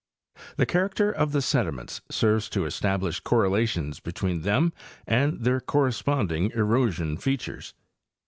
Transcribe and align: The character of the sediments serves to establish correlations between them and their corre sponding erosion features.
The 0.57 0.65
character 0.65 1.11
of 1.11 1.31
the 1.31 1.43
sediments 1.43 2.01
serves 2.09 2.49
to 2.49 2.65
establish 2.65 3.19
correlations 3.19 3.99
between 3.99 4.41
them 4.41 4.73
and 5.05 5.41
their 5.41 5.59
corre 5.59 5.91
sponding 5.91 6.49
erosion 6.55 7.17
features. 7.17 7.75